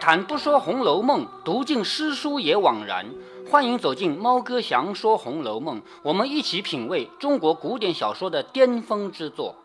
[0.00, 3.06] 谈不说《红楼梦》，读尽诗书也枉然。
[3.50, 9.56] 欢迎走进猫哥祥说《红楼梦》，我们一起品味中国古典小说的巅峰之作。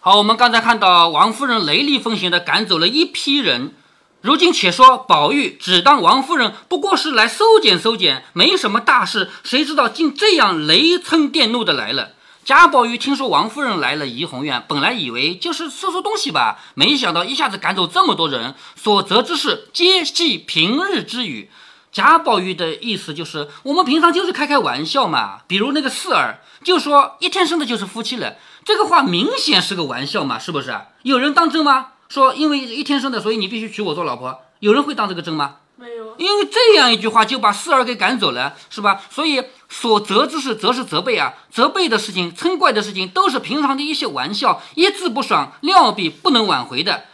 [0.00, 3.74] 好，我们刚才看到王夫人雷厉风行地赶走了一批人，
[4.22, 12.12] 如今且说宝玉只当王夫人不过是来搜检搜检，没什么大事，谁知道竟这样雷嗔电怒的来了。
[12.48, 21.50] 贾宝玉听说王夫人来了怡红院，本来以为就是收收东西吧，没想到一下子赶走这么多人，所责之事皆系平日之语。
[21.92, 25.40] 贾宝玉的意思就是，我们平常就是开开玩笑嘛。
[25.46, 30.74] 比如那个四儿就说一天生的就是夫妻了，这个话明显是个玩笑嘛，是不是？
[31.02, 31.88] 有人当真吗？
[32.08, 35.56] 说因为一天生的，所以你必须娶我做老婆，有人会当这个真吗？
[35.76, 39.02] 没有，因为这样一句话就把四儿给赶走了，是吧？
[39.10, 47.04] 所以所责之事，责是责备啊，责备的事情、嗔怪的事情，都是平常的一些玩笑，一字不爽，料必不能挽回的。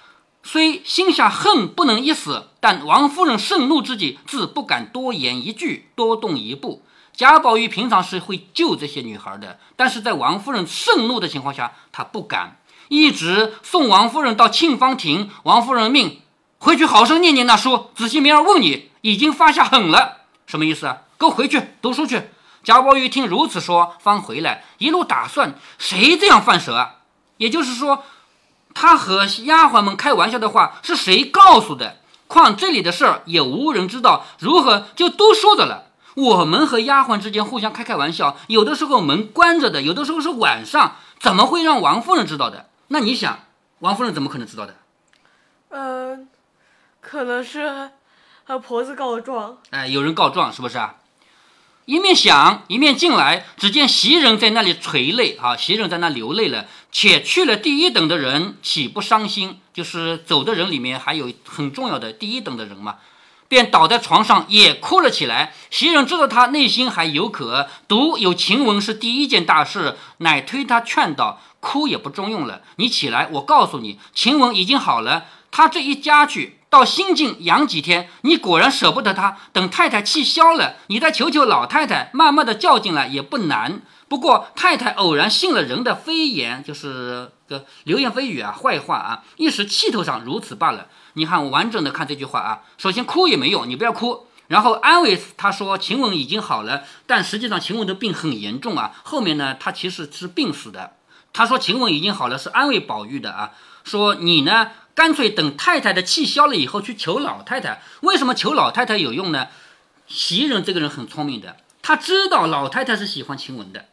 [0.43, 6.83] 虽心下恨不能一死，但王夫人盛怒之际，自不敢多言一句，多动一步。
[7.13, 12.59] 贾宝玉平常是会救这些女孩的，但是在王夫人盛怒的情况下，他不敢。
[12.89, 16.21] 一直送王夫人到沁芳亭，王夫人命。
[16.59, 20.99] 回去好生念念那书，仔细明儿问你，已经发下狠了，什么意思啊？
[21.19, 22.23] 给我回去读书去。
[22.65, 26.97] 贾宝玉听如此说，方回来，一路打算，谁这样犯蛇啊？
[27.37, 28.05] 也就是说，
[28.73, 31.99] 他和丫鬟们开玩笑的话是谁告诉的？
[32.27, 35.91] 况这里的事儿也无人知道，如何就都说着了？
[36.15, 42.71] 我们和丫鬟之间互相开开玩笑，有的时候门关着的，有的时候是晚上，怎么会让王夫人知道的？
[42.89, 43.41] 那你想，
[43.81, 44.75] 王夫人怎么可能知道的？
[45.69, 46.29] 嗯。
[47.01, 47.91] 可能是
[48.45, 50.95] 和婆子告状，哎，有人告状是不是啊？
[51.87, 56.67] 一面想一面进来，只见袭人在那里垂泪啊，袭人在那流泪了。
[56.91, 59.59] 且去了第一等的人，岂不伤心？
[59.75, 62.97] 就是走的人里面还有很重要的第一等的人嘛，
[63.49, 65.53] 便倒在床上也哭了起来。
[65.69, 79.37] 袭人知道他内心还有可，独有晴雯是第一件大事，乃推他劝道：“哭也不中用了，你起来，我告诉你，晴雯已经好了，他这一家去。”到新晋养几天，你果然舍不得他。
[79.53, 83.81] 等太太气消了，你再求求老太太，慢慢的叫进来也不难。
[84.09, 90.89] 不过太太偶然信了人的飞言，就是个流言蜚语啊，坏话啊，一时气头上如此罢了。
[91.13, 94.27] 你看完整的看这句话啊，首先哭也没用，你不要哭。
[94.49, 98.91] 然后安慰他说晴雯已经好了，但实际上晴雯的病很严重啊。
[99.05, 100.95] 后面呢，他其实是病死的。
[101.33, 103.53] 他说晴雯已经好了，是安慰宝玉的啊。
[103.85, 104.71] 说你呢？
[104.95, 107.83] 干脆等太太的气消了以后去求老太太。
[108.03, 109.49] 为什么求老太太有用呢？
[110.07, 113.87] 袭人这个人很聪明的，他知道老太太是喜欢晴雯的，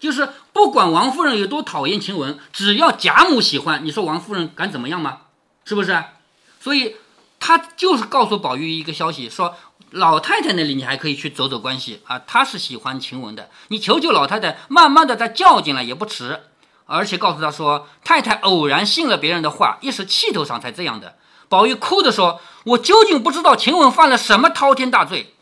[0.00, 5.18] 就是不管王夫人有多讨厌晴雯，只要贾母喜欢，你说王夫人敢怎么样吗？
[5.66, 6.02] 是不是？
[6.58, 6.96] 所以
[7.38, 9.54] 他就是告诉宝玉一个消息，说
[9.90, 16.40] 老太太那里你还可以去走走关系啊，她是喜欢晴雯的，你求求老太太，慢慢的再叫进来也不迟。
[16.90, 21.16] 而且告诉他说，太太偶然信了别人的话，一时气头上才这样的。
[21.50, 25.34] 宝玉哭着说：“我究竟不知道晴雯犯了什么滔天大罪。”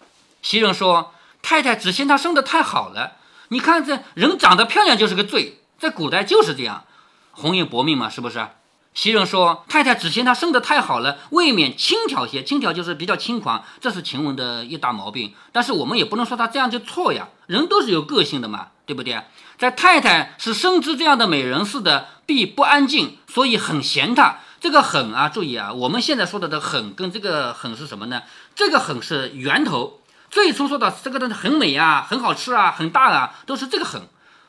[0.42, 1.12] 袭人说
[1.42, 3.12] ：“太太只嫌她生得太好了。
[3.48, 6.82] 你看这人长得漂亮就是个罪，在古代就是这样，
[7.30, 8.44] 红颜薄命嘛，是不是？”
[8.92, 12.42] 袭人说：“太太只嫌她生得太好了，未免轻佻些。
[12.42, 15.32] 轻佻就是比较轻狂，这是晴雯的一大毛病。
[15.52, 19.20] 但是我们也不能说她这样就错呀，人都是有个性的嘛，对不对？”
[19.58, 24.40] 在太太是深知这样的美人似的，必不安静，所以很嫌她。
[24.58, 28.22] 这个狠啊，注意啊，我们现在说的的狠跟这个狠是什么呢？
[28.54, 30.00] 这个狠是源头，
[30.30, 34.02] 最初说的这个东西很美啊，很好吃啊，很大啊，都是这个狠。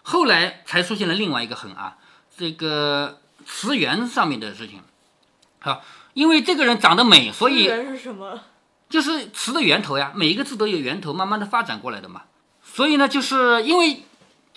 [0.04, 1.98] 后来才出现了另外一个狠啊，
[2.36, 4.82] 这个词源上面的事情。
[5.60, 5.84] 好，
[6.14, 8.40] 因为这个人长得美，所以源是什么？
[8.90, 12.24] 就是词的源头呀，每一个字都有源头，慢慢的发展过来的嘛。
[12.64, 14.04] 所以呢，就是因为。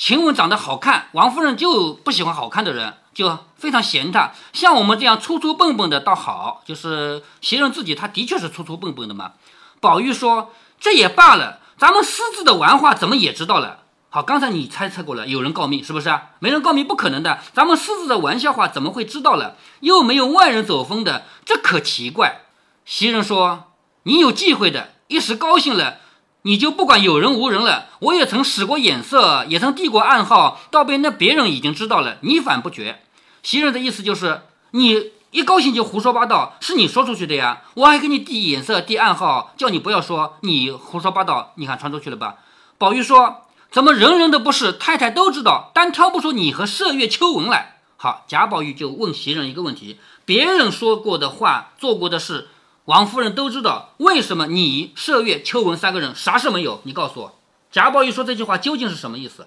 [0.00, 4.32] 晴雯长得好看，王夫人就不喜欢好看的人，就非常嫌她。
[4.54, 9.32] 像我们这样粗粗笨笨的倒好，就是袭人自己，她的确是粗粗笨笨的嘛。
[9.78, 13.80] 宝玉说：“这也罢了，咱们私自的玩话怎么也知道了？
[14.08, 16.18] 好，刚才你猜测过了，有人告密是不是？
[16.38, 19.58] 没人告密不可能的，咱们私自的玩笑话怎么会知道了？
[19.80, 22.40] 又没有外人走风的，这可奇怪。”
[22.86, 23.74] 袭人说
[24.04, 25.98] ：“你有忌讳的，一时高兴了。”
[26.42, 33.02] 你就不管有人无人了，我也曾使过眼色，也曾递过暗号，倒被那别人已经知道了，你反不觉。
[33.42, 34.40] 袭人的意思就是，
[34.70, 42.36] 你一高兴就胡说八道，是你说出去的呀，我还给你递眼色、递暗号，叫你不要说，你胡说八道，你看传出去了吧？
[42.78, 47.76] 宝玉说，怎么人人都不是，太太都知道，单挑不出你和麝月、秋纹来。
[47.98, 52.48] 好，贾宝玉就问袭人一个问题：别人说过的话、做过的事。
[52.90, 56.80] 王夫人都知道为什么你麝月、秋纹三个人啥事没有？
[56.82, 57.38] 你告诉我，
[57.70, 59.46] 贾宝玉说这句话究竟是什么意思？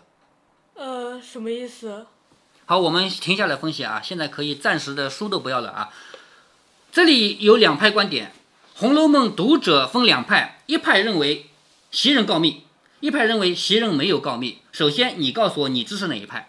[0.76, 2.06] 呃，什么意思？
[2.66, 5.90] 好，我们停下来分析啊，现在可以暂时的书都不要了啊。
[6.94, 8.32] 这里有两派观点，
[8.80, 11.50] 《红楼梦》读者分两派，一派认为
[11.92, 12.64] 袭人告密，
[13.02, 14.60] 一派认为袭人没有告密。
[14.72, 16.48] 首先，你告诉我你支持哪一派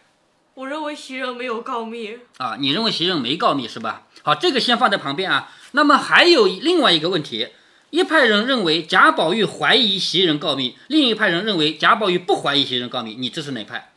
[0.54, 2.16] 我认为袭人没有告密。
[2.38, 2.54] 啊？
[2.60, 4.02] 你认为袭人没告密是吧？
[4.22, 5.50] 好，这个先放在旁边啊。
[5.76, 7.48] 那么还有另外一个问题，
[7.90, 13.92] 一派人认为贾宝玉怀疑袭人告密，另一派人认为贾宝玉不怀疑袭人告密，你支持哪派？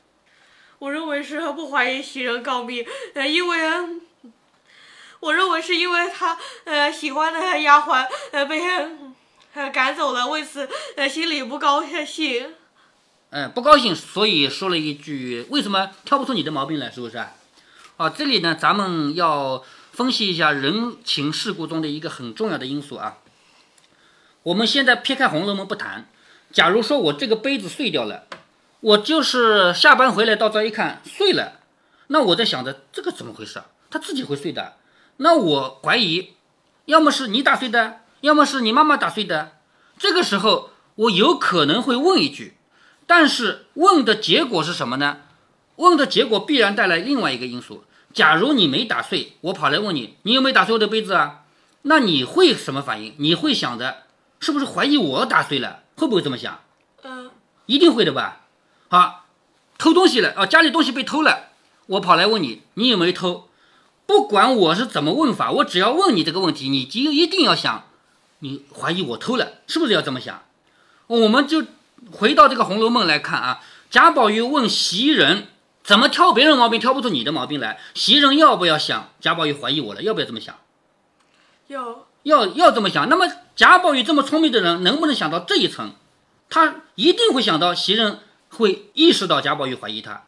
[0.79, 2.83] 我认为是不怀疑袭人告密，
[3.13, 4.01] 呃，因为嗯
[5.19, 8.59] 我认为是因为他呃喜欢的丫鬟呃被
[9.53, 12.53] 呃赶走了，为此呃心里不高兴。
[13.29, 17.33] 嗯，不高兴，所以说了一句：“为什么挑不出你的毛病来？”是不是啊？
[17.97, 19.63] 啊，这里呢，咱们要
[19.97, 23.17] 分析一下人情世故中的一个很重要的因素啊。
[24.43, 26.07] 我们现在撇开《红楼梦》不谈，
[26.53, 28.25] 假如说我这个杯子碎掉了，
[28.79, 31.61] 我就是下班回来到这儿一看碎了，
[32.09, 33.65] 那我在想着这个怎么回事啊？
[33.89, 34.75] 它自己会碎的，
[35.17, 36.33] 那我怀疑，
[36.85, 39.53] 要么是你打碎的，要么是你妈妈打碎的。
[39.97, 42.55] 这个时候我有可能会问一句。
[43.07, 45.21] 但是问的结果是什么呢？
[45.77, 47.83] 问的结果必然带来另外一个因素。
[48.13, 51.43] 假如你没打碎，我跑来问你，你有没有打碎我的杯子啊？
[51.83, 53.13] 那你会什么反应？
[53.17, 54.03] 你会想着
[54.39, 55.83] 是不是怀疑我打碎了？
[55.95, 56.59] 会不会这么想？
[57.03, 57.31] 嗯、
[57.65, 58.41] 一定会的吧？
[58.89, 59.25] 好，
[59.77, 61.49] 偷东西了啊，家里东西被偷了，
[61.85, 63.47] 我跑来问你，你有没有偷？
[64.05, 67.85] 不管我是怎么问法，我只要问你这个问题，你就一定要想，
[68.39, 70.43] 你怀疑我偷了，是不是要这么想？
[71.07, 71.65] 我们就
[72.11, 73.59] 回到这个《红楼梦》来看啊，
[73.89, 75.47] 贾宝玉问袭人
[75.87, 80.01] 怎么挑别人毛病挑不出你的毛病来，袭人要不要想贾宝玉怀疑我了？
[80.03, 80.53] 要不要这么想？
[81.67, 83.07] 要要要这么想。
[83.07, 83.25] 那么
[83.55, 85.93] 贾宝玉这么聪明的人，能不能想到这一层？
[86.49, 88.19] 他一定会想到袭人
[88.49, 90.25] 会意识到贾宝玉怀疑他，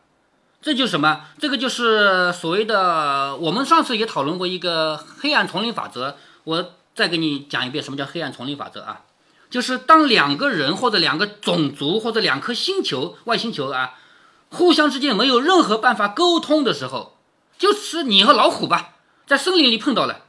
[0.62, 1.26] 这就是什么？
[1.40, 6.16] 这个就是所谓的我们上次也讨论过一个黑暗丛林法则。
[6.46, 9.02] 我再给你讲一遍什么叫黑暗丛林法则啊？
[9.50, 13.99] 就是当两个人或者两个种族或者两颗星球外星球啊，
[14.50, 17.18] 互相之间没有任何办法沟通的时候，
[17.58, 18.96] 就吃你和老虎吧，
[19.28, 20.22] 在森林里碰到了。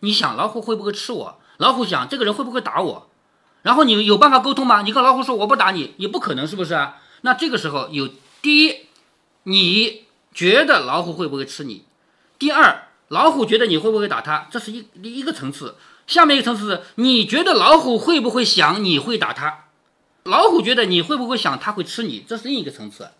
[0.00, 1.38] 你想老虎会不会吃我？
[1.58, 3.08] 老虎想这个人会不会打我？
[3.62, 4.82] 然后你有办法沟通吗？
[4.82, 6.96] 你跟老虎说我不打你，也不可能，是不是啊？
[7.20, 8.08] 那这个时候有
[8.42, 8.86] 第一，
[9.44, 10.04] 你
[10.34, 11.84] 觉得老虎会不会吃你？
[12.38, 14.48] 第二，老虎觉得你会不会打它？
[14.50, 15.76] 这是一一个层次。
[16.08, 19.66] 下面一个层次是，你觉得老虎会不会想你会打它？
[20.24, 22.24] 老虎觉得你会不会想它会吃你？
[22.26, 23.10] 这是另一个层次，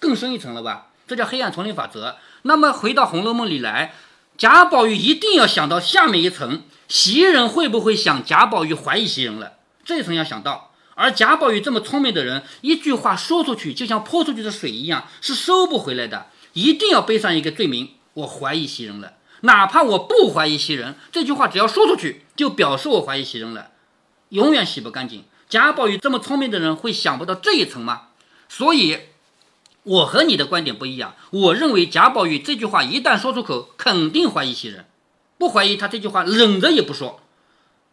[0.00, 0.88] 更深一层了吧？
[1.06, 2.16] 这叫黑暗丛林法则。
[2.42, 3.94] 那么回到《红楼梦》里来。
[4.38, 9.54] 贾宝玉一定要想到下面一层，袭人会不会想贾宝玉怀疑袭人了？
[9.82, 10.72] 这一层要想到。
[10.94, 16.26] 而贾宝玉这么聪明的人，一句话说出去，就像泼出去的水一样，是收不回来的。
[16.52, 19.14] 一定要背上一个罪名，我怀疑袭人了。
[19.40, 23.70] 哪怕我不怀疑袭人，这句话只要说出去，就表示我怀疑袭人了，
[24.28, 25.24] 永远洗不干净。
[25.48, 28.08] 贾宝玉这么聪明的人，会想不到这一层吗？
[28.50, 28.98] 所以。
[29.86, 34.86] 我和你的观点不一样，我认为贾宝玉这句话一旦说出口，肯定怀疑袭人，
[35.38, 37.20] 不怀疑他这句话忍着也不说。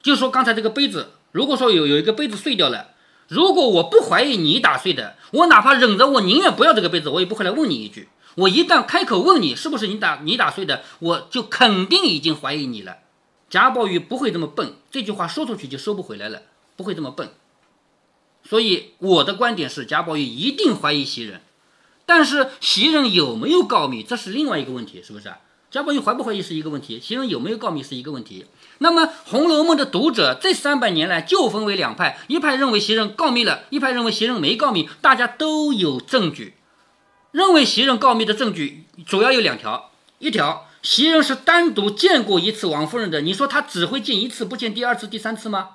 [0.02, 2.90] 就说刚才这个杯子，如果说有有一个杯子碎掉了，
[3.28, 8.10] 如果我不怀疑你打碎的，我哪怕忍着，我宁愿不要这个杯子，我也不会来问你一句。
[8.36, 12.98] 我一旦开口问你是不是你打你打碎的，我就肯定已经怀疑你了。
[13.52, 16.42] 贾宝玉不会这么笨，这句话说出去就收不回来了，
[16.76, 17.30] 不会这么笨。
[18.44, 21.42] 所以我的观点是，贾宝玉一定怀疑袭人。
[22.06, 25.32] 但是袭人有没有告密，这是另外一个问题，是不是？
[25.72, 28.46] 贾宝玉怀不怀疑是一个问题，袭人有没有告密是一个问题。
[28.78, 34.88] 那么《红楼梦》的读者这三百年来就分为两派，一派认为袭人告密了，一派认为袭人没告密。
[35.02, 36.54] 大家都有证据，
[37.32, 45.70] 认为袭人告密的证据主要有两条：一条，袭人是单独见过一次王夫人的，你说她只会见一次，不见第二次、第三次吗？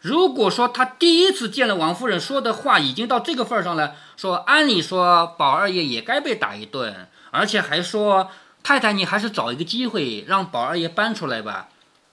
[0.00, 8.30] 如果说他第一次见了王夫人说的话已经到这个份儿上了，说按理说宝二爷也该被打一顿，而且还说
[8.62, 11.68] 太太你还是找一个机会让宝二爷搬出来吧，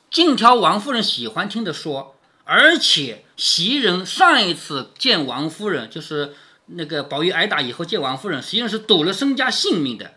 [0.09, 2.15] 尽挑王夫人喜欢听的说。
[2.45, 6.35] 而且袭人上一次见王夫人，就是
[6.65, 10.11] 那个宝玉挨打以后见王夫人，袭人是赌了身家性命的。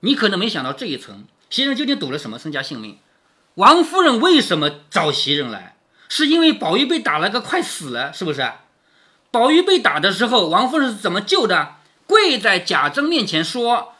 [0.00, 2.98] 你可能没想到这一层，袭人究竟赌了什么身家性命？
[3.54, 5.76] 王夫人为什么找袭人来？
[6.10, 8.52] 是因为宝玉被打了个快死了，是不是？
[9.30, 11.76] 宝玉被打的时候，王夫人是怎么救的？
[12.08, 13.92] 跪在贾珍面前说：“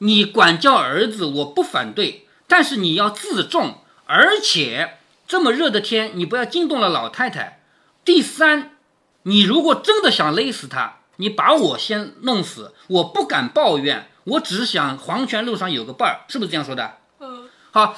[0.00, 7.62] 你管教儿子，我不反对，但是你要自重，而且这么热的天，你不要惊动了老太太。
[8.04, 8.76] 第三，
[9.22, 16.98] 你如果真的想勒死他，你把我先弄死，我不敢抱怨，我只想黄泉路上有个伴儿，是不是这样说的？
[17.20, 17.96] 嗯，好，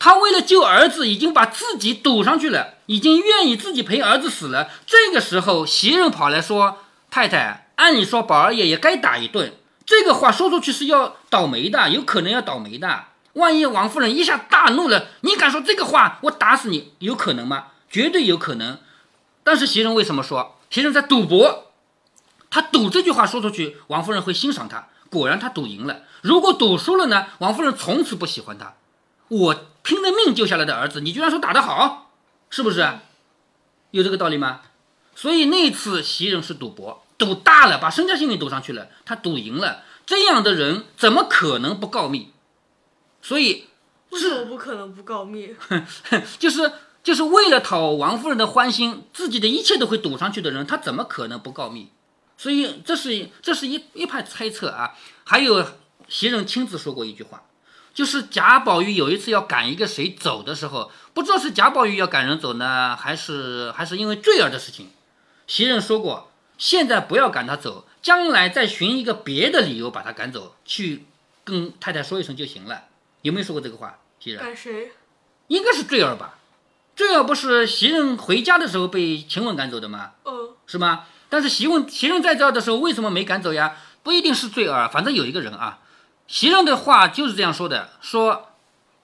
[0.00, 4.70] 他为了救儿子，已经把自己赌上去了，已经愿意自己陪儿子死了。
[4.86, 6.78] 这个时候，袭人跑来说
[7.10, 9.52] ：“太太，按理说宝二爷也该打一顿。”
[9.84, 13.04] 这个话说出去是要倒霉的，有可能要倒霉的。
[13.34, 17.66] 万一王夫人一下大怒了，你敢说这个话，我打死你，有可能吗？
[17.90, 18.78] 绝对有可能。
[19.44, 20.56] 但是袭人为什么说？
[20.70, 21.72] 袭人在赌博，
[22.48, 24.86] 他赌这句话说出去，王夫人会欣赏他。
[25.10, 26.04] 果然他赌赢了。
[26.22, 27.26] 如果赌输了呢？
[27.38, 28.74] 王夫人从此不喜欢他。
[29.28, 32.12] 我拼了命救下来的儿子，你居然说打得好，
[32.50, 32.98] 是不是？
[33.90, 34.60] 有这个道理吗？
[35.14, 39.82] 所以那次袭人是赌博，赌大了，把身家性命赌上去了，他赌赢了。
[40.06, 42.32] 这样的人怎么可能不告密？
[43.22, 43.66] 所以
[44.10, 45.54] 为什么不可能不告密？
[46.38, 46.72] 就是
[47.02, 51.90] 就是为了讨王夫人的欢心，自己的一切都会赌上去的人，他怎么可能不告密？
[52.36, 54.94] 所以这是这是一一派猜测啊。
[55.24, 55.66] 还有
[56.08, 57.42] 袭人亲自说过一句话，
[57.92, 64.90] 就是贾宝玉有一次要赶一个谁走的时候，不知道是贾宝玉要赶人走呢，还是还是因为坠儿的事情。
[65.46, 71.06] 袭人说过，现在不要赶他走，将来再寻一个别的理由把他赶走，去
[71.44, 72.84] 跟太太说一声就行了。
[73.22, 73.98] 有没有说过这个话？
[74.20, 74.92] 袭人赶谁？
[75.48, 76.38] 应该是坠儿吧？
[76.94, 80.12] 坠儿不是袭人回家的时候被晴雯赶走的吗？
[80.24, 81.06] 嗯，是吗？
[81.28, 83.76] 但是袭人袭人在这儿的时候为什么没赶走呀？
[84.02, 85.80] 不一定是坠儿，反正有一个人啊。
[86.30, 88.50] 袭人的话就是这样说的：说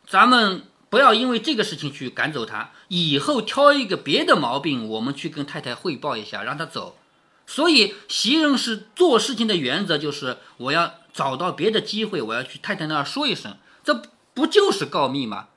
[0.07, 6.97] 咱们不要因为这个事情去赶走他，以后挑一个别的毛病，我们去跟太太汇报一下，让他走。
[7.45, 13.57] 所以袭人是做事情的原则就是我要找到别的机会，我要去太太那儿说一声。
[13.83, 14.03] 这
[14.33, 15.49] 不就是告密吗？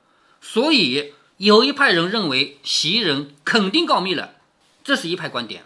[0.41, 4.31] 所以有一派人认为袭人肯定告密了，
[4.83, 5.65] 这是一派观点。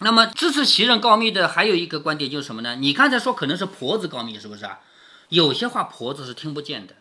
[0.00, 2.74] 那么支持袭人告密的还有一个观点就是什么呢？
[2.74, 4.80] 你刚才说可能是婆子告密，是不是啊？
[5.28, 6.94] 有些话婆子是听不见的，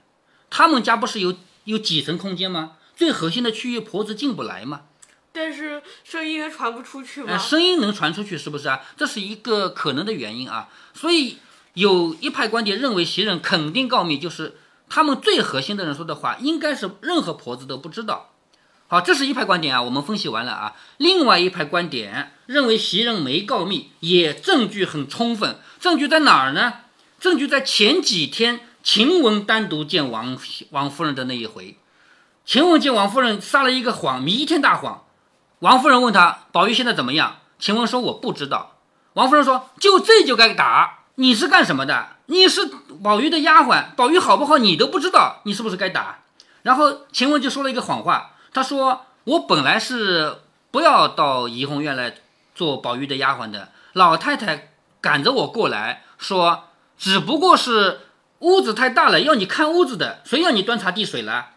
[0.50, 2.74] 他们家不是有有几层空间吗？
[2.96, 4.82] 最核心的区域婆子进不来吗？
[5.32, 7.38] 但是声音也传不出去呃，吗？
[7.38, 8.82] 声音能传出去是不是啊？
[8.96, 10.70] 这是一个可能的原因啊。
[10.94, 11.39] 所以
[11.74, 14.55] 有一派观点认为袭人肯定告密，就是
[14.88, 18.32] 他们最核心的人说的话，应该是任何婆子都不知道。
[18.88, 20.75] 好，这是一派观点啊，我们分析完了啊。
[20.98, 25.60] 另外一派观点认为袭人没告密，也证据很充分。
[25.82, 26.75] 证据在哪儿呢？
[27.25, 30.38] 证据在前几天晴雯单独见王
[30.70, 31.75] 王夫人的那一回。
[32.46, 35.05] 晴雯见王夫人撒了一个谎，弥天大谎。
[35.58, 38.77] 王夫人问他：“宝玉现在怎么样？”晴雯说：“我不知道。”
[39.13, 41.00] 王夫人说：“就这就该打。
[41.15, 42.10] 你是干什么的？
[42.27, 42.70] 你是
[43.01, 46.20] 宝玉的丫鬟，宝玉好不好你都不知道，你是不是该打？”
[46.62, 52.17] 然后晴雯就说了一个谎话，她说：“我本来是不要到怡红院来
[52.53, 56.65] 做宝玉的丫鬟的，老太太赶着我过来，说
[56.98, 58.00] 只不过是
[58.40, 61.50] 屋子太大了，要你看屋子的，谁要你端茶递水了？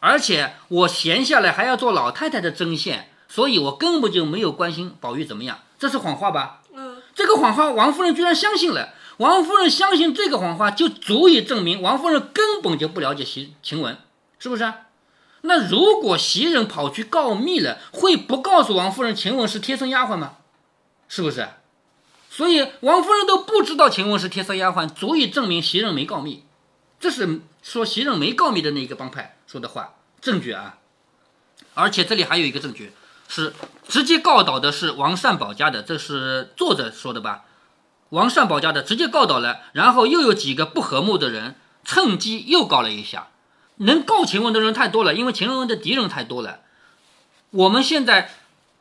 [0.00, 6.60] 而且我闲下来还要做老太太的针线。”所以我根本就没有关心宝玉怎么样，这是谎话吧？
[6.72, 8.90] 嗯，这个谎话王夫人居然相信了。
[9.16, 13.96] 王夫人相信这个谎话，就足以证明王夫人根本就不了解袭晴雯，
[14.38, 14.72] 是不是？
[15.42, 20.36] 那如果袭人跑去告密了，会不告诉王夫人晴雯是贴身丫鬟吗？
[21.08, 21.48] 是不是？
[22.36, 26.44] 所以王夫人都不知道晴雯是贴身丫鬟，足以证明袭人没告密。
[27.00, 30.76] 这是说袭人没告密的那一个帮派说的话，证据啊。
[31.72, 32.92] 而且这里还有一个证据。
[33.28, 33.54] 是
[33.88, 37.44] 直接告倒的是王善保家的，这是作者说的吧？
[38.10, 43.28] 王善保家的直接告倒了，然后又有几个不和睦的人趁机又告了一下。
[43.78, 46.60] 能告晴雯的人太多了，因为晴雯的敌人太多了。
[47.50, 48.30] 我们现在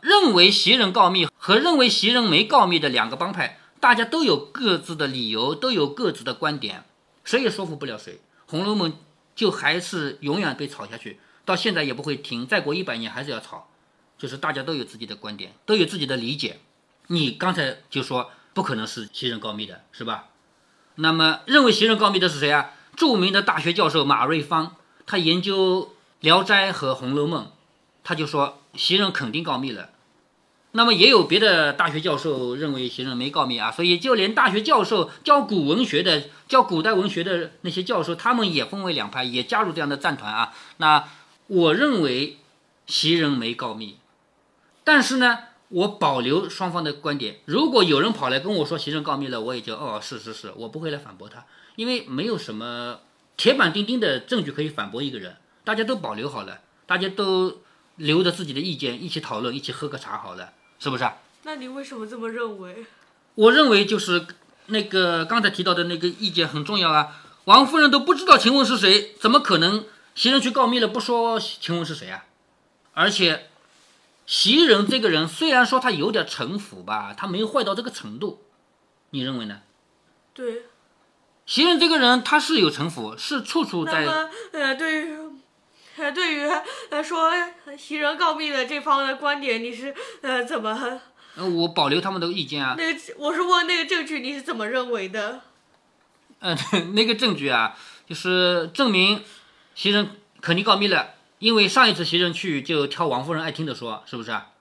[0.05, 6.85] 认为袭人告密和认为袭人没告密的两个帮派，大家都有各自的理由，都有各自的观点，
[7.23, 8.13] 谁也说服不了谁。
[8.45, 8.91] 《红楼梦》
[9.35, 13.67] 就还是永远被炒下去，到现在也不会停，再过一百年还是要炒。
[14.19, 16.59] 就是大家都有自己的观点，都有自己的理解。
[17.07, 20.25] 你刚才就说不可能是袭人告密的，是吧？
[20.97, 22.73] 那么认为袭人告密的是谁啊？
[22.95, 24.75] 著名的大学教授马瑞芳，
[25.07, 25.81] 他研究
[26.19, 27.45] 《聊斋》和《红楼梦》，
[28.03, 29.89] 他就说袭人肯定告密了。
[30.77, 40.53] 那么也有别的大学教授认为袭人没告密啊，所以就连大学教授教古文学的、教古代文学的那些教授，他们也分为两派，也加入这样的战团啊。
[40.77, 41.07] 那
[41.47, 42.39] 我认为
[42.87, 43.99] 袭人没告密。
[44.83, 45.39] 但是呢，
[45.69, 47.39] 我保留双方的观点。
[47.45, 51.45] 如果有人跑来跟我说袭人告密了，我也就哦，是是是，我不会来反驳他，
[51.77, 52.99] 因为没有什么
[53.37, 55.37] 铁板钉钉的证据可以反驳一个人。
[55.63, 57.61] 大家都保留好了，大家都
[57.95, 61.17] 留着自己的意见一起讨论，一起喝个茶好了，是不是啊？
[61.43, 62.85] 那你为什么这么认为？
[63.35, 64.25] 我认为就是
[64.67, 67.21] 那个刚才提到的那个意见很重要啊。
[67.45, 72.25] 王夫人都不知道晴雯是谁，怎么可能袭人去告密了不说晴雯是谁啊？
[72.93, 73.49] 而且，
[74.25, 78.41] 袭人这个人虽然说他有点城府吧，他没有坏到这个程度，
[79.11, 79.59] 你认为呢？
[80.33, 80.63] 对，
[81.45, 84.07] 袭人这个人他是有城府，是处处在
[84.53, 85.17] 呃，对于
[86.89, 87.31] 呃说
[87.77, 91.01] 袭人告密的这方的观点，你是呃怎么？
[91.35, 92.75] 呃我保留他们的意见啊。
[92.77, 95.41] 那个我是问那个证据，你是怎么认为的？
[96.39, 96.55] 呃，
[96.93, 99.23] 那个证据啊，就是证明
[99.73, 104.51] 袭人肯定告密了，因为上一次袭人去就挑王夫人爱听的说，是不是啊？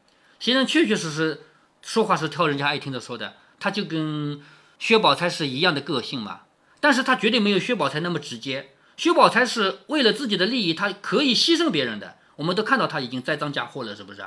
[0.41, 1.43] 袭人确确实实
[1.83, 4.43] 说话是挑人家爱听的说的，他就跟
[4.79, 6.41] 薛宝钗是一样的个性嘛，
[6.81, 8.74] 但是他绝对没有薛宝钗那么直接。
[8.97, 14.25] 薛宝钗是为了自己的利益，他可以牺牲别人的，我们都看到他已经栽赃嫁祸了，是不是？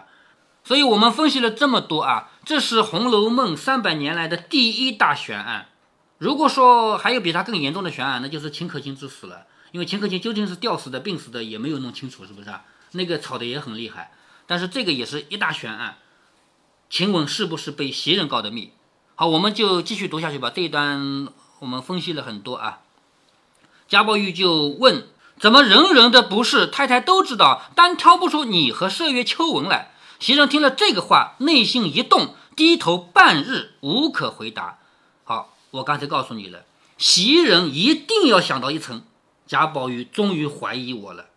[0.63, 5.69] 所以我们分析了这么多啊，这是《红楼梦》三百年来的第一大悬案。
[6.17, 9.45] 如果说还有比它更严重的悬案，那就是秦可卿之死了。
[9.71, 12.65] 因为秦可卿究竟是吊死的、病死的，也没有弄清楚，是不是啊？
[12.91, 14.11] 那个吵得也很厉害。
[14.45, 15.97] 但是这个也是一大悬案，
[16.89, 18.73] 晴雯是不是被袭人告的密？
[19.15, 20.49] 好，我们就继续读下去吧。
[20.49, 21.27] 这一段
[21.59, 22.79] 我们分析了很多啊。
[23.87, 25.07] 贾宝玉就问：
[25.39, 29.91] 怎么人人的不是太太都知道，单挑不出你和麝月、秋纹来？
[30.19, 34.79] 袭人听了这个话，内心一动，低头半日无可回答。
[35.23, 36.63] 好，我刚才告诉你了，
[36.97, 39.03] 袭人一定要想到一层，
[39.45, 41.27] 贾宝玉终于怀疑我了，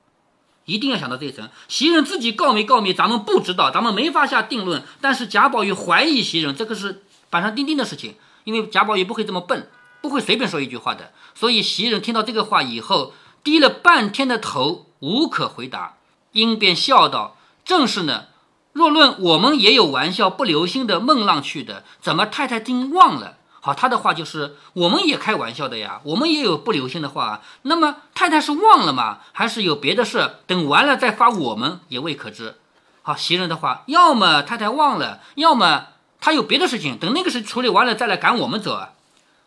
[0.65, 1.49] 一定要想到这一层。
[1.69, 4.83] 袭人自己告没告密，咱们不知道，咱们没法下定论。
[5.01, 9.69] 但是贾宝玉怀疑袭人，这个是板上钉钉的事情，因为贾宝玉不会这么笨，
[10.01, 11.13] 不会随便说一句话的。
[11.35, 15.97] 所以袭人听到这个话以后，低了半天的头，无可回答。
[16.33, 18.27] 因便笑道：“正是呢。
[18.73, 27.43] 若论我们也有玩笑不留心的梦浪去的，怎么太太竟忘了？”好，他的话就是我们也开玩笑的呀，我们也有不留心的话。
[27.63, 29.19] 那么太太是忘了吗？
[29.33, 30.37] 还是有别的事？
[30.47, 32.55] 等完了再发，我们也未可知。
[33.03, 35.89] 好，袭人的话，要么太太忘了，要么
[36.21, 38.93] 他有别的事情，等那个事处理完了再来赶我们走啊。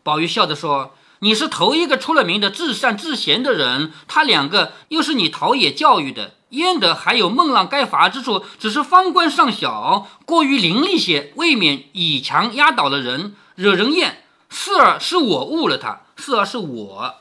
[0.04, 8.44] 宝玉笑着说：“你是头一个出了名的至善至贤的人，他两个又是你陶冶教育的，焉得还有孟浪该罚之处？
[8.60, 17.14] 只是方官尚小，过于伶俐些，未免以强压倒了人。”惹人厌，四儿是我误了他，四儿是我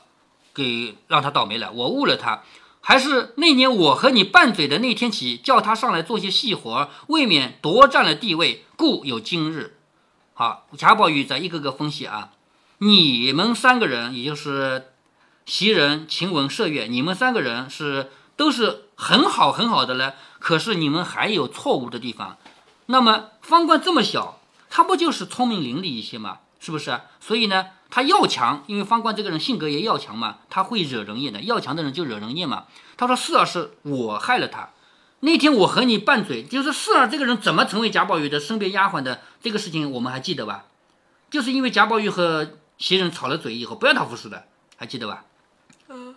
[0.51, 2.41] 给让他倒霉了，我误了他，
[2.81, 9.77] 还是那年我和你拌嘴的那天起，叫他上来做些细活，未免夺占了地位，故有今日。
[10.33, 12.31] 好，贾宝玉在一个个分析啊，
[12.77, 14.91] 你们三个人，也就是
[15.45, 22.37] 袭人、晴雯、麝月，你们三个人是都是很好很好的了，可是你们还有错误的地方。
[22.85, 24.39] 那么方官这么小。
[24.75, 26.99] 他不就是聪明伶俐一些嘛，是不是？
[27.19, 31.41] 所以呢，他要强，因为方官这个人性格也要强嘛，他会惹人厌的。
[31.41, 32.63] 要强的人就惹人厌嘛。
[32.97, 34.69] 他说：“四儿是我害了他，
[35.19, 40.65] 那天我和你拌嘴，就是四儿这个人怎么成为贾宝玉的身边丫鬟的这个事情，我们还记得吧？
[41.29, 44.43] 就是因为贾宝玉和袭人吵了嘴以后，不要他服侍的，
[44.75, 45.23] 还记得吧？
[45.87, 46.13] 嗯，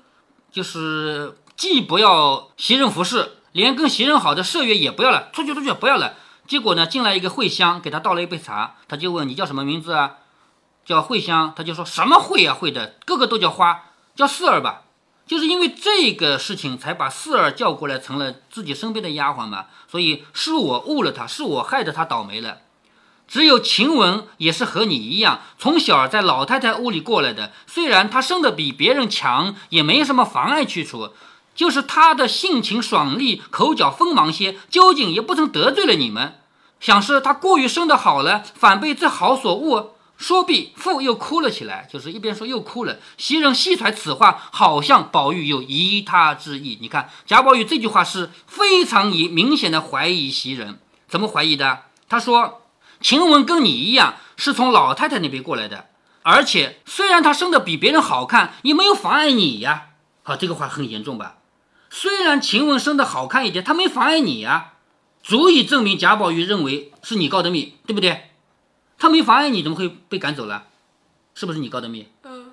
[0.50, 6.14] 就是既不要袭人服侍，连跟袭人好的麝月也不要了，出去出去不要了。”
[6.48, 10.16] 结果呢，进来一个惠香，给他倒了一杯茶，他就问你叫什么名字啊？
[10.84, 14.82] 叫惠香，他就说什么惠啊惠的，个个都叫花，叫四儿吧。
[15.24, 19.66] 就是因为这个事情，才把四儿叫过来，成了自己身边的丫鬟嘛。
[19.86, 22.62] 所以是我误了他，是我害得他倒霉了。
[23.28, 27.52] 只有晴雯也是和你一样，从小在老太太屋里过来的。
[27.66, 31.10] 虽然她生的比别人强，也没什么妨碍去处。
[31.54, 36.40] 就是她的性情爽利，口角锋芒些，究竟也不曾得罪了你们。
[36.78, 39.92] 想是她过于生的好了，反被这好所误。
[40.18, 42.98] 说毕，父又哭了起来，就是一边说又哭了。
[43.18, 46.78] 袭人细揣此话，好像宝玉有疑他之意。
[46.80, 51.80] 你看贾宝玉这句话是非常以明显的怀疑袭人，怎么怀疑的？
[52.08, 52.62] 他说
[53.00, 55.88] 晴雯跟你一样，是从老太太那边过来的，
[56.22, 59.88] 而且虽然她生的比别人好看，也没有妨碍你呀。
[60.22, 61.36] 好，这个话很严重吧？
[61.90, 64.72] 虽然晴雯生的好看一点，她没妨碍你呀，
[65.22, 68.30] 足以证明贾宝玉认为是你告的密，对不对？
[68.98, 70.64] 她没妨碍你，怎么会被赶走了？
[71.34, 72.08] 是不是你告的密？
[72.24, 72.52] 嗯。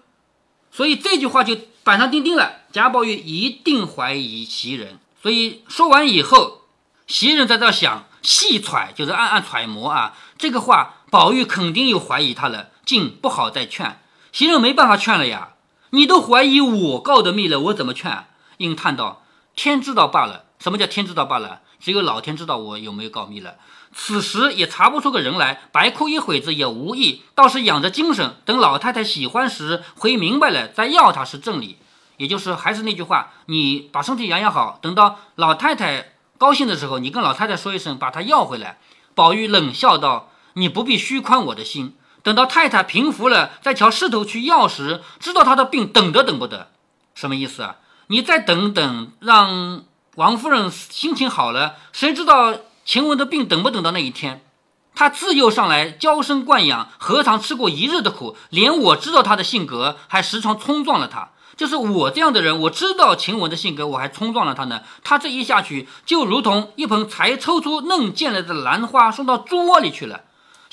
[0.72, 5.00] 所以这句话就板上钉钉了，贾宝玉一定怀疑袭人。
[5.22, 6.64] 所以说完以后，
[7.08, 14.02] 袭人在这想细揣，就是暗暗揣摩啊，这个话宝玉肯定又怀疑他了，竟不好再劝。
[14.34, 15.54] 袭人没办法劝了呀，
[15.92, 18.26] 你都怀疑我告的密了，我怎么劝？
[18.58, 19.24] 应叹道。
[19.56, 21.62] 天知道罢了，什么叫天知道罢了？
[21.80, 23.56] 只有老天知道我有没有告密了。
[23.94, 31.78] 此时也查不出个人来，白哭一会子也无益，倒是养着精神，等老太太喜欢时回明白了再要她是正理。
[32.18, 38.80] 也就是还是那句话，你把身体养养好，等到老太太高兴的时候，你跟老太太说一声，把她要回来。
[39.16, 46.70] 宝玉冷笑道：“你不必虚宽我的心，等到太太平服了，再瞧势头去要时，知道她的病等得等不得？
[47.16, 47.78] 什么意思啊？
[48.08, 49.84] 你再等等，让
[50.16, 54.44] 王夫人心情好了，谁知道晴雯的病等不等到那一天？
[54.96, 58.36] 她自幼上来娇生惯养，何尝吃过一日的苦？
[58.50, 64.82] 连我知道她的性格，还时常冲撞了她。”就是我这样的人，我知道晴雯的性格，我还冲撞了她呢。
[65.04, 70.22] 她这一下去，就如同一盆才抽出嫩见了的兰花送到猪窝里去了。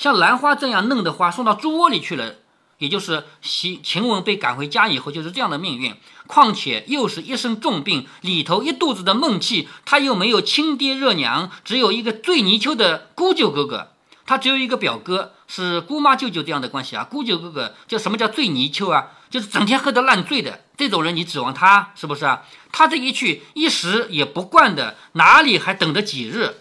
[0.01, 2.37] 像兰花这样嫩的花送到猪窝里去了，
[2.79, 5.95] 也就是晴晴雯被赶回家以后就是这样的命运。
[6.25, 13.91] 况且又是一身重病，里头一肚子的闷气，他又没有亲爹热娘，只有一个醉泥鳅的姑舅哥哥。
[14.25, 17.03] 他只有一个表哥，是姑妈舅舅这样的关系啊。
[17.03, 19.09] 姑舅哥哥叫什么叫醉泥鳅啊？
[19.29, 22.41] 就是整天喝得烂醉的这种人，你指望他是不是啊？
[22.71, 26.55] 他这一去一时也不惯的，哪里还等得几日？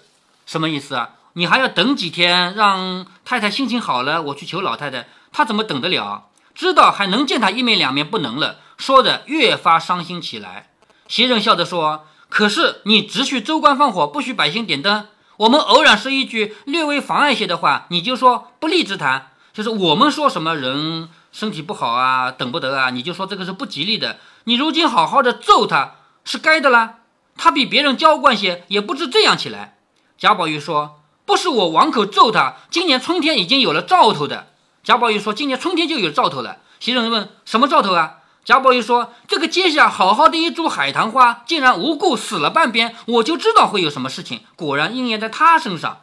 [0.45, 1.13] 什么意思啊？
[1.41, 6.27] 你还要等几天，让太太心情好了，我去求老太太，她怎么等得了？
[6.55, 10.69] 知道还能见他一面两面不能了，说的越发伤心起来。
[11.09, 24.19] 袭人笑着说：“可是你只许州官放火，不许百姓点灯。”我们偶然说一句略微妨碍些的话，你就说不利之谈，就是我们说什么人身体不好啊，等不得啊，你就说这个是不吉利的。
[24.45, 26.97] 你如今好好的揍他是该的啦，
[27.39, 29.79] 他比别人娇惯些，也不知这样起来。
[30.19, 31.00] 贾宝玉说
[31.31, 34.49] ：“不是我王口揍他，今年春天已经有了兆头的。”
[34.83, 44.41] 贾宝玉说：“今年春天就有兆头了。”袭人问：“什么兆头啊？”贾宝玉说：“这个阶下好好的一株海棠花，竟然无故死了半边，我就知道会有什么事情。
[44.57, 46.01] 果然应验在他身上。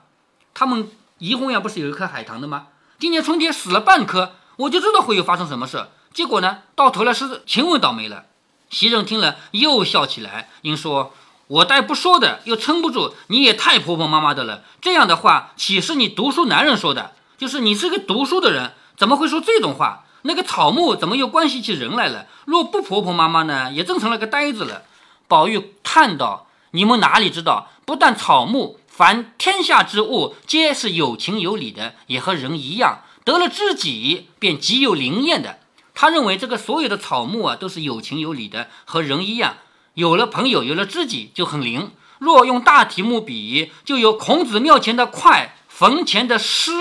[0.54, 2.68] 他们怡红院不是有一棵海棠的吗？
[2.98, 5.88] 今年春天死了半棵，我就知道会有发生什么事。
[6.14, 8.24] 结果呢，到头来是晴雯倒霉了。”
[8.72, 11.14] 袭人听了又笑起来，应说
[11.48, 13.16] ：“我待不说的，又撑不住。
[13.28, 14.64] 你也太婆婆妈妈的了。
[14.82, 17.14] 这样的话岂是你读书男人说的？
[17.38, 22.26] 就是你是个读书的人，怎么会说这种话？”那个草木怎么又关系起人来了？
[22.44, 24.84] 若不婆婆妈妈呢，也真成了个呆子了。
[25.28, 27.70] 宝玉叹道：“你们哪里知道？
[27.86, 33.04] 不但草木，凡天下之物，皆是有情有理的，也和人一样。
[33.24, 35.60] 得了知己，便极有灵验的。
[35.94, 39.56] 他认为这个所有的草木啊，都是有情有理的，和人一样。
[39.98, 41.90] 有了朋友，有了知己，就很灵。
[42.20, 46.72] 若用大题目比，就有孔子庙前的快，坟前的诗，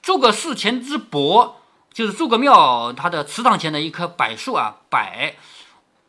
[0.00, 1.60] 诸葛寺前之柏。”
[1.92, 5.00] 就是诸葛庙他的祠堂前的一棵柏树啊，柏。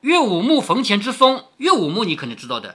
[0.02, 2.70] 岳武穆坟前之松，岳武穆你肯定知道的，《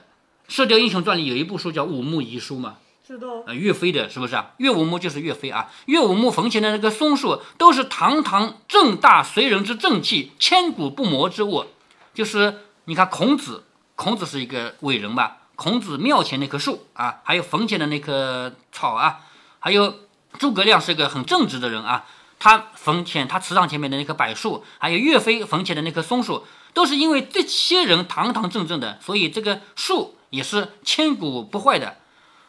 [0.49, 2.75] 射雕英雄传》里有一部书叫《武穆遗书》嘛，
[3.07, 3.43] 知道。
[3.47, 4.51] 呃，岳飞的是不是啊？
[4.57, 5.69] 岳武穆就是岳飞啊。
[5.85, 11.67] 岳武穆坟前的那个松树，都是堂堂正大随人之正气，千古不磨之物。
[12.13, 13.65] 就是你看孔子，
[13.95, 15.37] 孔子是一个伟人吧？
[15.55, 19.19] 孔子庙前那棵树啊，还有坟前的那棵草啊，
[19.59, 19.99] 还有
[20.39, 22.05] 诸葛亮是个很正直的人啊。
[22.39, 31.97] 他坟前，他祠堂前面的那棵柏树，还有岳飞坟前的那棵松树，都是因为这些人堂堂正正的，所以这个树也是千古不坏的。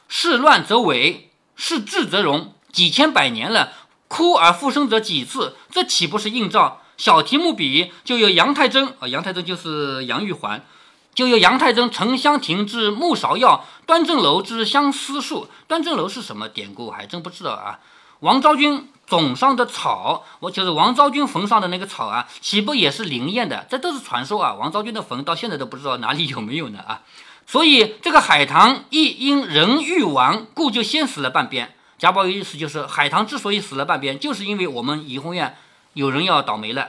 [0.08, 1.24] 事乱则萎，
[1.56, 2.54] 事治则荣。
[2.72, 3.74] 几千百年了，
[4.08, 5.56] 枯而复生者几次？
[5.70, 6.81] 这岂不是映照？
[7.02, 10.64] 小题目比，就有杨太真啊，杨太真就是杨玉环，
[11.12, 15.48] 就有杨太真沉香亭之木芍药，端正楼之相思树。
[15.66, 16.92] 端正楼是什么典故？
[16.92, 17.80] 还真不知道啊。
[18.20, 18.88] 王昭君。
[19.04, 23.66] 冢上的草，我就是王昭君坟上的那个草啊，岂不也是灵验的？
[23.68, 24.54] 这都是传说啊。
[24.54, 27.02] 王昭君的坟到现在都不知道哪里有没有呢啊。
[27.46, 31.74] 所以这个海棠亦因人欲亡，故就先死了半边。
[31.98, 35.58] 贾宝玉意思就是，海棠之所以死了半边，就是因为我们怡红院
[35.94, 36.88] 有人要倒霉了。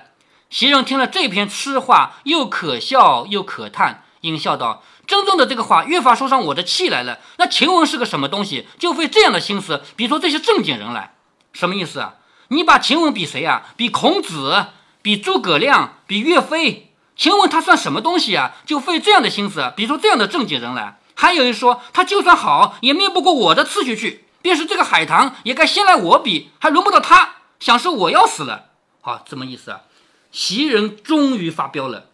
[0.50, 7.20] 袭人听了这篇痴话，又可笑又可叹，应笑道：“真正的这个话，越发说上我的气来了。
[7.38, 11.16] 那晴雯是个什么东西，就费这样的心思，比说这些正经人来。”
[11.54, 12.16] 什么意思啊？
[12.50, 13.64] 你把晴雯比谁啊？
[13.76, 14.68] 比孔子，
[15.02, 16.92] 比诸葛亮，比岳飞。
[17.16, 18.54] 晴雯他算什么东西啊？
[18.66, 21.00] 就费这样的心思，比出这样的正经人来。
[21.16, 24.26] 还有一说，他就算好，也灭不过我的次序去。
[24.42, 27.36] 便是这个海棠，也该先来我比，还轮不到他。
[27.60, 28.73] 想是我要死了？
[29.06, 29.82] 好，什么意思啊？
[30.32, 32.06] 袭人终于发飙了。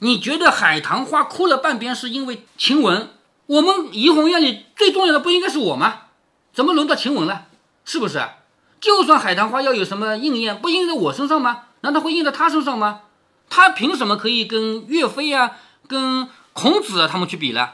[0.00, 3.08] 你觉得海棠花枯了半边，是因为晴雯？
[3.46, 6.02] 我们怡红院里最重要的不应该是我吗？
[6.52, 7.46] 怎么轮到晴雯了？
[7.86, 8.22] 是不是？
[8.82, 11.62] 就算海棠花要有什么应验，不应在我身上吗？
[11.80, 13.00] 难道会应在他身上吗？
[13.48, 15.52] 他凭什么可以跟岳飞啊、
[15.88, 17.70] 跟孔子啊他们去比呢？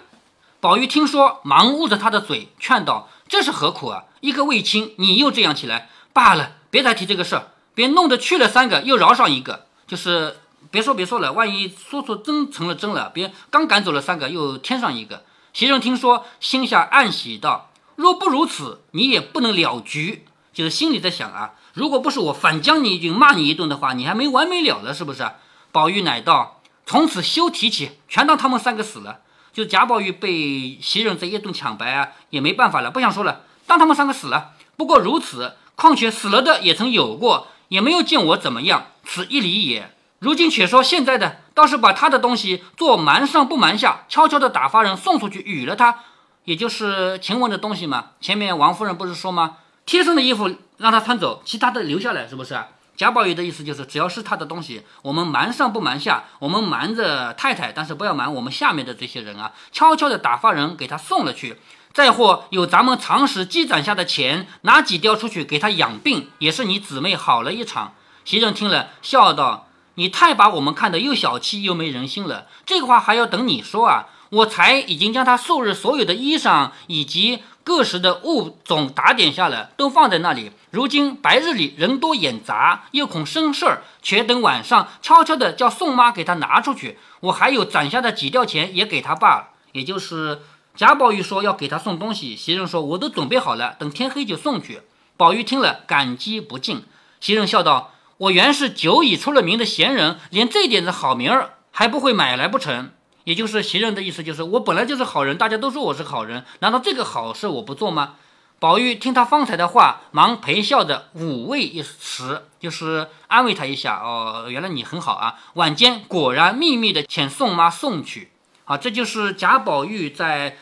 [0.61, 4.05] 宝玉听说，忙捂着他的嘴，劝道：“这是何苦啊？
[4.21, 10.39] 一个卫青，你又这样起来，罢了，别再提这个事儿，别弄得去了三个，又饶上一个，就是
[10.71, 25.31] 别说别说了，万一说说真成了真了，别刚赶走了三个，又添上一个。”袭人听说，心下暗喜道：“若不如此，你也不能了局。”就是心里在想啊，如果不是我反将你一军，骂你一顿的话，你还没完没了了，是不是？
[25.71, 29.19] 宝玉乃道：“从此休提起，全当他们三个死了。”
[29.53, 34.53] 就贾宝玉被袭人这一顿抢白啊，也没办法了，不想说了，当他们三个死了。
[34.77, 39.93] 不过如此，况且死了的也曾有过，也没有见我怎么样，此一理也。
[40.19, 46.01] 如今且说现在的，倒是把他的东西做瞒上不瞒下，悄悄的打发人送出去，与了他，
[46.45, 48.13] 也就是晴雯的东西嘛。
[48.21, 49.59] 前面王夫人不是说吗？
[49.85, 52.59] 贴身的衣服让他穿走，其他的留下来，是不是？
[52.97, 61.59] 贾宝玉的意思就是，只要是他的东西，我们瞒上不瞒下，我们瞒着太太，但是不要瞒我们下面的这些人啊，悄悄的打发人给他送了去。
[61.97, 67.95] 再或有咱们常时积攒下的钱，拿几吊出去给他养病，也是你姊妹好了一场。
[68.23, 74.09] 袭人听了，笑道：“你太把我们看得又小气又没人心了，这个话还要等你说啊！
[74.29, 80.53] 我才已经将他素日所有的衣裳以及。”各时的物总打点下来，都放在那里。
[80.71, 86.99] 如今白日里人多眼杂，又恐生事儿，且等晚上悄悄的叫宋妈给他拿出去。
[87.21, 89.49] 我还有攒下的几吊钱也给他罢了。
[89.73, 90.43] 也就是
[90.77, 94.83] 贾宝玉说要给他送东西，袭人说我都准备好了，等天黑就送去。
[95.17, 96.85] 宝玉听了感激不尽。
[97.19, 102.91] 袭人笑道：“我原是久已出了名的闲人，连这点子好名儿还不会买来不成？”
[103.25, 108.17] 也就是袭人的意思，就是我本来就是好人，大家都说我是好人，难道这个好事我不做吗？
[108.59, 113.97] 宝玉听他方才的话，忙陪笑着抚慰一时，就是安慰他一下。
[113.97, 115.37] 哦，原来你很好啊。
[115.55, 118.31] 晚间果然秘密的遣宋妈送去。
[118.69, 120.57] 好，这就是贾宝玉在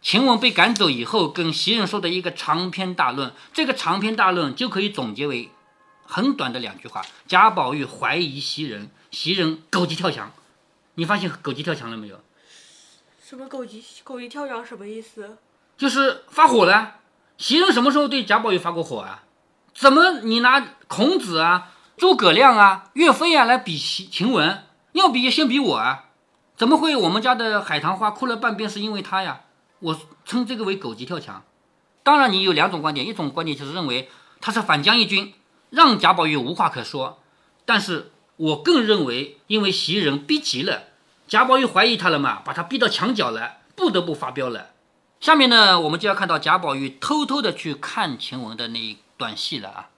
[0.00, 3.32] 晴雯被赶走以后跟袭人说的一个长篇大论。
[3.52, 5.50] 这个长篇大论就可以总结为
[6.06, 10.30] 很短的两句话：贾宝玉怀疑袭人，袭人狗急跳墙。
[10.94, 12.20] 你发现狗急跳墙了没有？
[13.20, 15.36] 什么狗急狗急跳墙什么意思？
[15.76, 17.00] 就是发火了。
[17.36, 19.24] 袭人什么时候对贾宝玉发过火啊？
[19.74, 24.62] 怎么你拿孔子啊、诸葛亮啊、岳飞啊来比晴晴雯？
[24.92, 26.04] 要比先比我啊？
[26.56, 29.42] 怎么会我们家的海棠花哭了半边是因为他呀？
[29.80, 31.44] 我称这个为狗急跳墙。
[32.02, 34.08] 当然，你有两种观点，一种观点就是认为
[34.40, 35.34] 他是反将一军，
[35.70, 37.20] 让贾宝玉无话可说。
[37.64, 38.10] 但是。
[38.36, 40.88] 我更认为，因为袭人逼急了，
[41.28, 44.70] 贾宝玉怀疑他了嘛，把他逼到墙角了，不得不发飙了。
[45.20, 49.90] 下面呢，我们就要看到贾宝玉偷偷的去看晴雯的那一段戏了啊。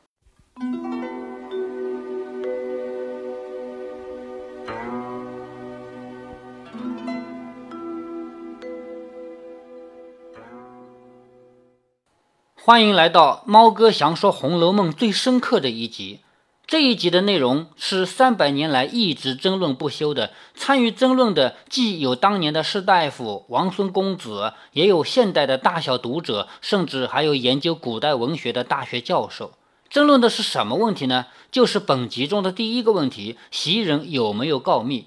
[12.66, 16.18] 欢迎来到猫哥详说《红楼梦》最深刻的一集。
[16.66, 20.32] 这一集的内容是三百年来一直争论不休的。
[20.56, 29.52] 参与争论的既有当年的士大夫、王孙公子，也有现代的大小读者，甚至还有研究古代文学的大学教授。
[29.88, 31.26] 争论的是什么问题呢？
[31.52, 35.06] 就是本集中的第一个问题：袭人有没有告密？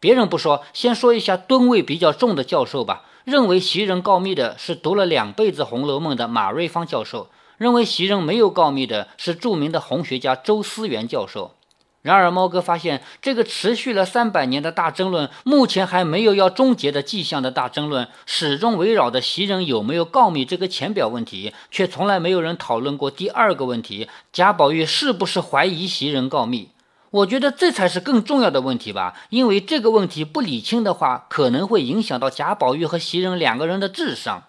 [0.00, 3.02] 别人不说，先说一下吨位比较重的教授吧。
[3.24, 7.28] 认为袭人告密的是读了两辈子《红楼梦》的马瑞芳教授。
[7.56, 11.54] 认为袭人没有告密的是著名的红学家周思源教授。
[12.02, 26.68] 然而，猫哥发现这个持续了三百年的大争论，目前还没有要终结的迹象的大争论，始终围绕着袭人有没有告密这个浅表问题，却从来没有人讨论过第二个问题：贾宝玉是不是怀疑袭人告密？
[27.14, 34.42] 我觉得这才是更重要的问题吧，因为这个问题不理清的话，可能会影响到贾宝玉和袭人两个人的智商。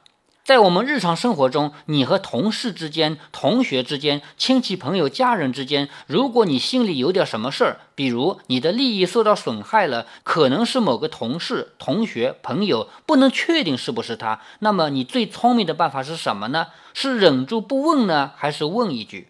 [0.43, 16.67] 在我们日常生活中，你和同事之间、同学之间、亲戚朋友、家人之间，如果你心里有点什么事儿，比如你的利益受到损害了，可能是某个同事、同学、朋友，不能确定是不是他，那么你最聪明的办法是什么呢？
[16.95, 19.27] 是忍住不问呢，还是问一句？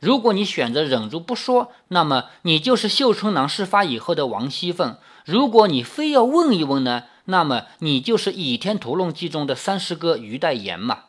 [0.00, 7.04] 如果你选择忍住不说，那么你就是绣春囊事发以后的王熙凤；如果你非要问一问呢？
[7.24, 11.00] 那么你就是《倚天屠龙记》中的三师哥于代言嘛？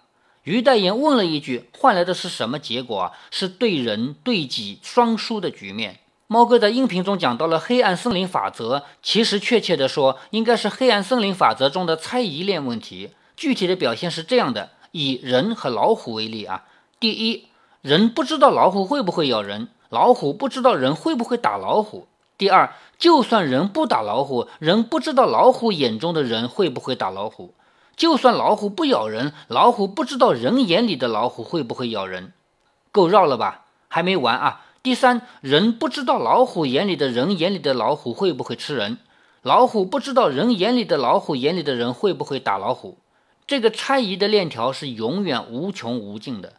[0.43, 3.13] 于代言问了一句，换来的是什么结果？
[3.29, 5.99] 是对人对己双输的局面。
[6.27, 13.11] 猫哥在音频中讲到了黑暗森林法则，其实确切的说，应该是黑暗森林法则中的猜疑链问题。
[13.37, 16.65] 具体的表现是这样的：以人和老虎为例啊，
[16.99, 17.48] 第一，
[17.81, 22.07] 人不知道老虎会不会咬人，老虎不知道人会不会打老虎。
[22.37, 27.53] 第二，就算人不打老虎，人不知道老虎眼中的人会不会打老虎。
[27.95, 32.33] 就算老虎不咬人，老虎不知道人眼里的老虎会不会咬人，
[32.91, 33.65] 够绕了吧？
[33.87, 34.65] 还没完啊！
[34.83, 38.97] 第三，人不知道老虎眼里的人眼里的老虎会不会吃人，
[39.41, 42.97] 老虎不知道人眼里的老虎眼里的人会不会打老虎。
[43.47, 46.53] 这个猜疑的链条是永远无穷无尽的。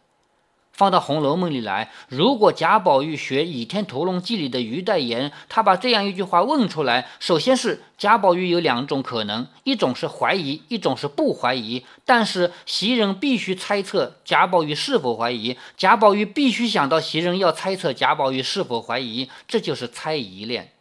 [0.71, 11.85] 放到《红楼梦》里来，如果贾宝玉学《倚天屠龙记》里的于代言，他把这样一句话问出来，首先是贾宝玉有两种可能，一种是怀疑，一种是不怀疑。
[12.05, 20.71] 但是袭人必须猜测贾宝玉是否怀疑，贾宝玉必须想到袭人要猜测贾宝玉是否怀疑，这就是猜疑链。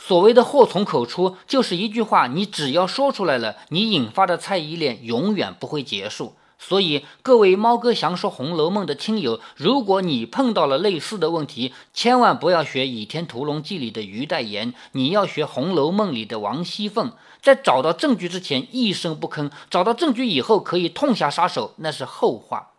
[0.00, 6.34] 所谓的祸从口出，就是一句话，你只要说出来了，你引发的猜疑链永远不会结束。
[6.58, 17.12] 所以，各位猫哥祥说《红楼梦》的亲友，如果你碰到了类似的问题，千万不要学《倚天屠龙记》里的于代言，你要学《红楼梦》里的王熙凤。
[17.40, 22.70] 在找到证据之前一声不吭，找到证据以后可以痛下杀手，那是后话。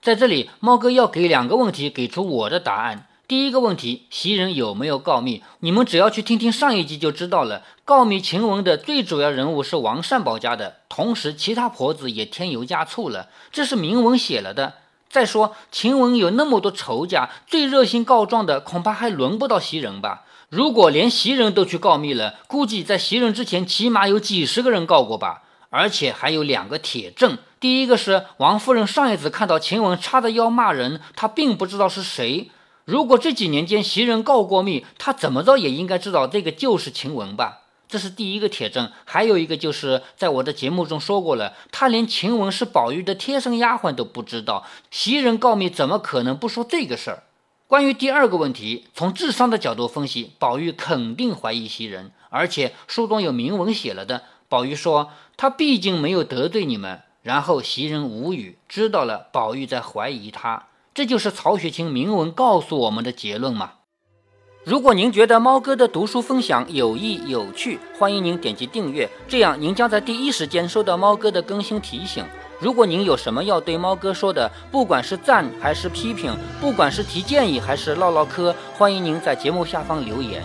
[0.00, 3.08] 在这里，猫哥要给两个问题给出我的答案。
[3.26, 5.42] 第一个问题，袭人有没有告密？
[5.60, 7.62] 你们只要去听听上一集就知道了。
[7.86, 14.74] 告密晴雯的最主要人物是王善保家的，同时其他婆子也添油加醋了，这是明文写了的。
[15.08, 20.24] 再说晴雯有那么多仇家，最热心告状的恐怕还轮不到袭人吧？
[20.50, 25.44] 如果连袭人都去告密了，估计在袭人之前起码有几十个人告过吧？
[25.70, 32.50] 而且还有两个铁证，第一个是王夫人上一次看到晴雯叉着腰骂人，她并不知道是谁。
[32.84, 37.62] 如果这几年间袭人告过密，他怎么着也应该知道这个就是晴雯吧？
[37.88, 38.90] 这是第一个铁证。
[39.04, 47.22] 还有一个就是在我的节目中说过了，他连晴雯是宝玉的贴身丫鬟都不知道，袭人告密怎么可能不说这个事儿？
[47.66, 54.24] 关于第二个问题，从智商的角度分析，宝玉肯定怀疑袭人，而且书中有明文写了的。
[54.50, 60.66] 宝玉说他毕竟没有得罪你们，然后袭人无语，知道了宝玉在怀疑他。
[60.94, 63.72] 这就是曹雪芹铭文告诉我们的结论吗？
[64.62, 72.24] 如果您觉得猫哥的读书分享有益有趣，欢迎您点击订阅，这样您将在第一时间收到猫哥的更新提醒。
[72.60, 80.44] 如果您有什么要对猫哥说的，不管是赞还是批评，不管是提建议还是唠唠嗑，欢迎您在节目下方留言。